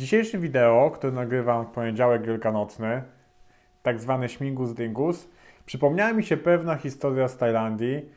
dzisiejszym 0.00 0.40
wideo, 0.40 0.90
które 0.90 1.12
nagrywam 1.12 1.66
w 1.66 1.70
poniedziałek 1.70 2.26
wielkanocny, 2.26 3.02
tak 3.82 4.00
zwany 4.00 4.28
śmigus 4.28 4.74
dingus, 4.74 5.28
przypomniała 5.66 6.12
mi 6.12 6.24
się 6.24 6.36
pewna 6.36 6.76
historia 6.76 7.28
z 7.28 7.36
Tajlandii, 7.36 8.08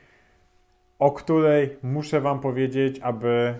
o 0.99 1.11
której 1.11 1.77
muszę 1.83 2.21
Wam 2.21 2.39
powiedzieć, 2.39 2.99
aby 2.99 3.55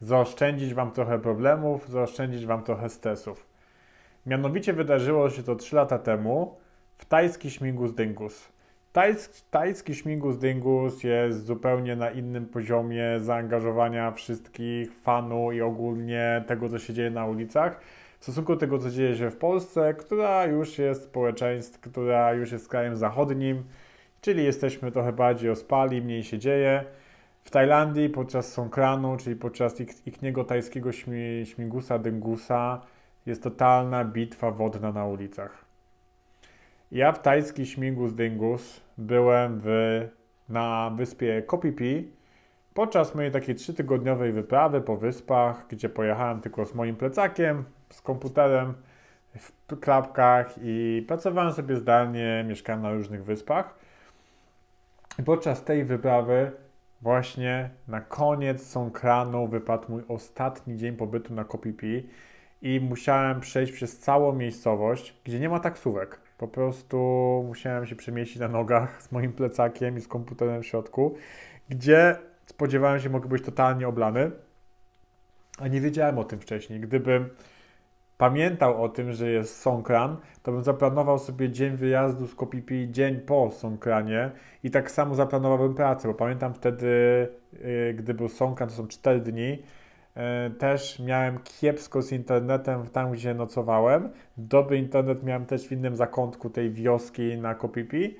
zaoszczędzić 0.00 0.74
Wam 0.74 0.90
trochę 0.90 1.18
problemów, 1.18 1.88
zaoszczędzić 1.88 2.46
Wam 2.46 2.62
trochę 2.62 2.88
stresów. 2.88 3.46
Mianowicie 4.26 4.72
wydarzyło 4.72 5.30
się 5.30 5.42
to 5.42 5.56
3 5.56 5.76
lata 5.76 5.98
temu 5.98 6.56
w 6.98 7.04
tajski 7.04 7.50
śmigus 7.50 7.94
dingus. 7.94 8.48
Tajski, 9.50 9.94
śmigus 9.94 10.38
dingus 10.38 11.02
jest 11.04 11.46
zupełnie 11.46 11.96
na 11.96 12.10
innym 12.10 12.46
poziomie 12.46 13.04
zaangażowania 13.20 14.10
wszystkich 14.10 14.92
fanów 14.92 15.54
i 15.54 15.60
ogólnie 15.60 16.44
tego, 16.46 16.68
co 16.68 16.78
się 16.78 16.94
dzieje 16.94 17.10
na 17.10 17.26
ulicach, 17.26 17.80
w 18.20 18.22
stosunku 18.22 18.54
do 18.54 18.60
tego, 18.60 18.78
co 18.78 18.90
dzieje 18.90 19.16
się 19.16 19.30
w 19.30 19.36
Polsce, 19.36 19.94
która 19.94 20.44
już 20.44 20.78
jest 20.78 21.04
społeczeństw, 21.04 21.80
która 21.80 22.32
już 22.32 22.52
jest 22.52 22.68
krajem 22.68 22.96
zachodnim, 22.96 23.64
czyli 24.20 24.44
jesteśmy 24.44 24.92
trochę 24.92 25.12
bardziej 25.12 25.50
ospali, 25.50 26.02
mniej 26.02 26.24
się 26.24 26.38
dzieje. 26.38 26.84
W 27.44 27.50
Tajlandii 27.50 28.08
podczas 28.08 28.52
Songkranu, 28.52 29.16
czyli 29.16 29.36
podczas 29.36 29.80
ich, 29.80 30.06
ichniego 30.06 30.44
tajskiego 30.44 30.92
śmi, 30.92 31.44
śmigusa 31.44 32.00
jest 33.26 33.42
totalna 33.42 34.04
bitwa 34.04 34.50
wodna 34.50 34.92
na 34.92 35.06
ulicach. 35.06 35.65
Ja 36.92 37.12
w 37.12 37.22
tajski 37.22 37.66
śmigus 37.66 38.14
dyngus 38.14 38.80
byłem 38.98 39.60
w, 39.64 39.68
na 40.48 40.90
wyspie 40.96 41.42
Kopipi 41.42 42.12
podczas 42.74 43.14
mojej 43.14 43.32
takiej 43.32 43.54
trzytygodniowej 43.54 44.32
wyprawy 44.32 44.80
po 44.80 44.96
wyspach, 44.96 45.66
gdzie 45.68 45.88
pojechałem 45.88 46.40
tylko 46.40 46.64
z 46.64 46.74
moim 46.74 46.96
plecakiem, 46.96 47.64
z 47.90 48.00
komputerem 48.00 48.74
w 49.34 49.80
klapkach 49.80 50.54
i 50.62 51.04
pracowałem 51.08 51.52
sobie 51.52 51.76
zdalnie, 51.76 52.44
mieszkałem 52.48 52.82
na 52.82 52.92
różnych 52.92 53.24
wyspach. 53.24 53.74
I 55.18 55.22
podczas 55.22 55.64
tej 55.64 55.84
wyprawy 55.84 56.52
właśnie 57.02 57.70
na 57.88 58.00
koniec 58.00 58.66
Songkranu 58.66 59.48
wypadł 59.48 59.92
mój 59.92 60.02
ostatni 60.08 60.76
dzień 60.76 60.96
pobytu 60.96 61.34
na 61.34 61.44
Kopipi 61.44 62.08
i 62.62 62.80
musiałem 62.80 63.40
przejść 63.40 63.72
przez 63.72 63.98
całą 63.98 64.32
miejscowość, 64.32 65.20
gdzie 65.24 65.40
nie 65.40 65.48
ma 65.48 65.60
taksówek. 65.60 66.25
Po 66.38 66.48
prostu 66.48 66.96
musiałem 67.46 67.86
się 67.86 67.96
przemieścić 67.96 68.38
na 68.38 68.48
nogach 68.48 69.02
z 69.02 69.12
moim 69.12 69.32
plecakiem 69.32 69.98
i 69.98 70.00
z 70.00 70.08
komputerem 70.08 70.62
w 70.62 70.66
środku, 70.66 71.14
gdzie 71.68 72.16
spodziewałem 72.46 73.00
się, 73.00 73.10
mogę 73.10 73.28
być 73.28 73.44
totalnie 73.44 73.88
oblany, 73.88 74.30
a 75.58 75.68
nie 75.68 75.80
wiedziałem 75.80 76.18
o 76.18 76.24
tym 76.24 76.40
wcześniej. 76.40 76.80
Gdybym 76.80 77.28
pamiętał 78.18 78.84
o 78.84 78.88
tym, 78.88 79.12
że 79.12 79.30
jest 79.30 79.60
Songkran, 79.60 80.16
to 80.42 80.52
bym 80.52 80.62
zaplanował 80.62 81.18
sobie 81.18 81.50
dzień 81.50 81.76
wyjazdu 81.76 82.26
z 82.26 82.34
Kopipi 82.34 82.88
dzień 82.90 83.20
po 83.20 83.50
Songkranie 83.50 84.30
i 84.62 84.70
tak 84.70 84.90
samo 84.90 85.14
zaplanowałbym 85.14 85.74
pracę, 85.74 86.08
bo 86.08 86.14
pamiętam 86.14 86.54
wtedy, 86.54 86.86
yy, 87.52 87.94
gdy 87.94 88.14
był 88.14 88.28
Songkran, 88.28 88.68
to 88.68 88.74
są 88.74 88.88
4 88.88 89.20
dni, 89.20 89.62
też 90.58 90.98
miałem 90.98 91.38
kiepsko 91.38 92.02
z 92.02 92.12
internetem 92.12 92.86
tam, 92.86 93.12
gdzie 93.12 93.34
nocowałem. 93.34 94.10
Dobry 94.36 94.78
internet 94.78 95.22
miałem 95.22 95.46
też 95.46 95.68
w 95.68 95.72
innym 95.72 95.96
zakątku 95.96 96.50
tej 96.50 96.70
wioski 96.70 97.38
na 97.38 97.54
Kopipi. 97.54 98.16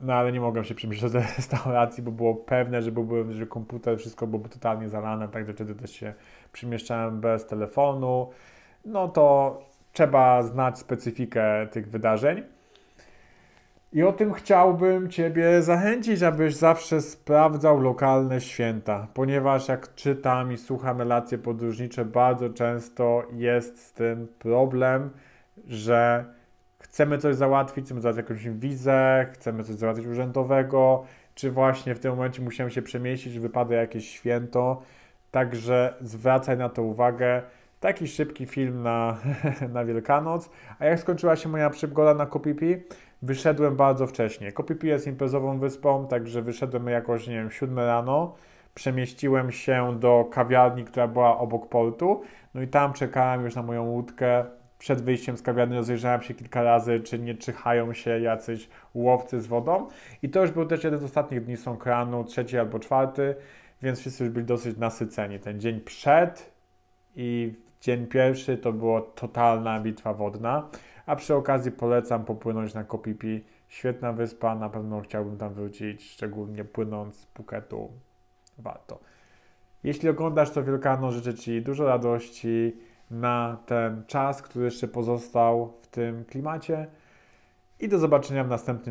No 0.00 0.14
ale 0.14 0.32
nie 0.32 0.40
mogłem 0.40 0.64
się 0.64 0.74
przemieszczać 0.74 1.12
do 1.12 1.18
restauracji, 1.36 2.02
bo 2.02 2.10
było 2.10 2.34
pewne, 2.34 2.82
że 2.82 2.92
byłbym, 2.92 3.32
że 3.32 3.46
komputer, 3.46 3.98
wszystko 3.98 4.26
byłoby 4.26 4.48
totalnie 4.48 4.88
zalane, 4.88 5.28
także 5.28 5.52
wtedy 5.52 5.74
też 5.74 5.90
się 5.90 6.14
przemieszczałem 6.52 7.20
bez 7.20 7.46
telefonu. 7.46 8.30
No 8.84 9.08
to 9.08 9.58
trzeba 9.92 10.42
znać 10.42 10.78
specyfikę 10.78 11.66
tych 11.70 11.90
wydarzeń. 11.90 12.42
I 13.92 14.02
o 14.02 14.12
tym 14.12 14.32
chciałbym 14.32 15.10
Ciebie 15.10 15.62
zachęcić, 15.62 16.22
abyś 16.22 16.56
zawsze 16.56 17.00
sprawdzał 17.00 17.80
lokalne 17.80 18.40
święta, 18.40 19.06
ponieważ 19.14 19.68
jak 19.68 19.94
czytam 19.94 20.52
i 20.52 20.56
słucham 20.56 20.98
relacje 20.98 21.38
podróżnicze, 21.38 22.04
bardzo 22.04 22.50
często 22.50 23.22
jest 23.32 23.86
z 23.86 23.92
tym 23.92 24.28
problem, 24.38 25.10
że 25.66 26.24
chcemy 26.78 27.18
coś 27.18 27.36
załatwić, 27.36 27.84
chcemy 27.84 28.00
załatwić 28.00 28.24
jakąś 28.24 28.48
wizę, 28.48 29.26
chcemy 29.32 29.64
coś 29.64 29.76
załatwić 29.76 30.06
urzędowego, 30.06 31.04
czy 31.34 31.50
właśnie 31.50 31.94
w 31.94 31.98
tym 31.98 32.10
momencie 32.10 32.42
musimy 32.42 32.70
się 32.70 32.82
przemieścić, 32.82 33.38
wypada 33.38 33.74
jakieś 33.74 34.08
święto. 34.08 34.82
Także 35.30 35.94
zwracaj 36.00 36.56
na 36.56 36.68
to 36.68 36.82
uwagę. 36.82 37.42
Taki 37.80 38.08
szybki 38.08 38.46
film 38.46 38.82
na, 38.82 39.18
na 39.74 39.84
Wielkanoc. 39.84 40.50
A 40.78 40.84
jak 40.84 41.00
skończyła 41.00 41.36
się 41.36 41.48
moja 41.48 41.70
przygoda 41.70 42.14
na 42.14 42.26
Kopipi? 42.26 42.76
Wyszedłem 43.22 43.76
bardzo 43.76 44.06
wcześnie. 44.06 44.52
Kopipi 44.52 44.86
jest 44.86 45.06
imprezową 45.06 45.58
wyspą, 45.58 46.06
także 46.06 46.42
wyszedłem 46.42 46.86
jakoś, 46.86 47.26
nie 47.26 47.34
wiem, 47.34 47.50
7 47.50 47.78
rano. 47.78 48.34
Przemieściłem 48.74 49.52
się 49.52 49.98
do 50.00 50.28
kawiarni, 50.32 50.84
która 50.84 51.08
była 51.08 51.38
obok 51.38 51.68
portu. 51.68 52.22
No 52.54 52.62
i 52.62 52.68
tam 52.68 52.92
czekałem 52.92 53.44
już 53.44 53.54
na 53.54 53.62
moją 53.62 53.84
łódkę. 53.84 54.44
Przed 54.78 55.02
wyjściem 55.02 55.36
z 55.36 55.42
kawiarni 55.42 55.76
rozejrzałem 55.76 56.22
się 56.22 56.34
kilka 56.34 56.62
razy, 56.62 57.00
czy 57.00 57.18
nie 57.18 57.34
czyhają 57.34 57.92
się 57.92 58.20
jacyś 58.20 58.68
łowcy 58.94 59.40
z 59.40 59.46
wodą. 59.46 59.88
I 60.22 60.28
to 60.28 60.40
już 60.42 60.50
był 60.50 60.66
też 60.66 60.84
jeden 60.84 61.00
z 61.00 61.04
ostatnich 61.04 61.44
dni 61.44 61.56
Sąkranu, 61.56 62.24
trzeci 62.24 62.58
albo 62.58 62.78
czwarty, 62.78 63.34
więc 63.82 64.00
wszyscy 64.00 64.24
już 64.24 64.32
byli 64.32 64.46
dosyć 64.46 64.76
nasyceni. 64.76 65.38
Ten 65.38 65.60
dzień 65.60 65.80
przed 65.80 66.52
i 67.16 67.54
dzień 67.80 68.06
pierwszy 68.06 68.58
to 68.58 68.72
była 68.72 69.02
totalna 69.02 69.80
bitwa 69.80 70.14
wodna. 70.14 70.68
A 71.06 71.16
przy 71.16 71.34
okazji 71.34 71.72
polecam 71.72 72.24
popłynąć 72.24 72.74
na 72.74 72.84
Kopipi. 72.84 73.44
Świetna 73.68 74.12
wyspa, 74.12 74.54
na 74.54 74.68
pewno 74.68 75.00
chciałbym 75.00 75.36
tam 75.36 75.54
wrócić, 75.54 76.10
szczególnie 76.10 76.64
płynąc 76.64 77.16
z 77.16 77.24
Phuketu. 77.24 77.92
Warto. 78.58 78.98
Jeśli 79.84 80.08
oglądasz 80.08 80.50
to 80.50 80.64
Wielkanoc, 80.64 81.14
życzę 81.14 81.34
Ci 81.34 81.62
dużo 81.62 81.86
radości 81.86 82.76
na 83.10 83.56
ten 83.66 84.04
czas, 84.06 84.42
który 84.42 84.64
jeszcze 84.64 84.88
pozostał 84.88 85.72
w 85.82 85.86
tym 85.86 86.24
klimacie 86.24 86.86
i 87.80 87.88
do 87.88 87.98
zobaczenia 87.98 88.44
w 88.44 88.48
następnym 88.48 88.84